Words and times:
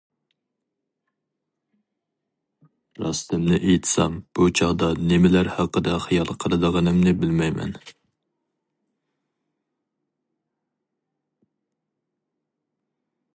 راستىمنى 3.03 3.59
ئېيتسام، 3.59 4.15
بۇ 4.39 4.47
چاغدا 4.61 4.89
نېمىلەر 5.11 5.51
ھەققىدە 5.59 5.93
خىيال 6.07 6.33
قىلىدىغىنىمنى 6.45 7.15
بىلمەيمەن. 7.25 7.77